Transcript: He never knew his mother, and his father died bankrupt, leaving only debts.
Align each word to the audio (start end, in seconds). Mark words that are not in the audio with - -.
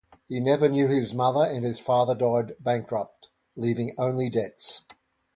He 0.27 0.39
never 0.39 0.67
knew 0.67 0.87
his 0.87 1.13
mother, 1.13 1.43
and 1.45 1.63
his 1.63 1.79
father 1.79 2.15
died 2.15 2.55
bankrupt, 2.59 3.29
leaving 3.55 3.93
only 3.99 4.31
debts. 4.31 4.81